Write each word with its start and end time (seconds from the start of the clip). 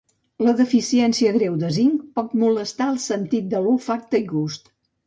La 0.45 0.53
deficiència 0.61 1.35
greu 1.35 1.59
de 1.65 1.69
zinc 1.77 2.09
pot 2.17 2.35
molestar 2.45 2.91
el 2.95 3.01
sentit 3.07 3.55
de 3.57 3.67
l'olfacte 3.69 4.25
i 4.27 4.29
gust. 4.35 4.79